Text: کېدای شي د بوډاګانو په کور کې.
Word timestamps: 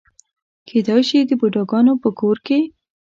کېدای 0.67 1.01
شي 1.09 1.19
د 1.25 1.31
بوډاګانو 1.39 1.93
په 2.03 2.09
کور 2.19 2.37
کې. 2.45 2.59